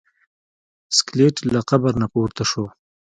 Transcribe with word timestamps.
سکلیټ 0.97 1.35
له 1.53 1.59
قبر 1.69 1.91
نه 2.01 2.07
پورته 2.13 2.43
شو. 2.51 2.65